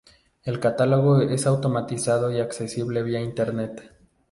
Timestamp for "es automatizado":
1.21-2.31